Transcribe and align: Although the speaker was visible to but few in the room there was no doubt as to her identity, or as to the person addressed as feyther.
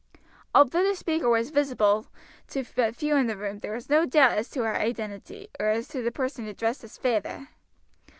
Although 0.55 0.83
the 0.83 0.95
speaker 0.95 1.29
was 1.29 1.51
visible 1.51 2.07
to 2.47 2.65
but 2.75 2.95
few 2.95 3.15
in 3.17 3.27
the 3.27 3.37
room 3.37 3.59
there 3.59 3.73
was 3.75 3.87
no 3.87 4.07
doubt 4.07 4.31
as 4.31 4.49
to 4.49 4.63
her 4.63 4.75
identity, 4.75 5.49
or 5.59 5.67
as 5.67 5.87
to 5.89 6.01
the 6.01 6.11
person 6.11 6.47
addressed 6.47 6.83
as 6.83 6.97
feyther. 6.97 7.49